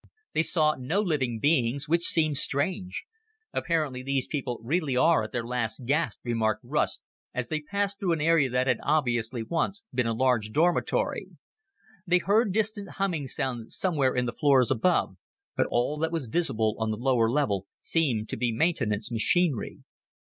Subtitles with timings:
[0.33, 3.05] They saw no living beings, which seemed strange.
[3.53, 7.01] "Apparently these people really are at their last gasp," remarked Russ
[7.35, 11.27] as they passed through an area that had obviously once been a large dormitory.
[12.07, 15.17] They heard distant humming sounds somewhere in the floors above,
[15.55, 19.81] but all that was visible on the lower level seemed to be maintenance machinery.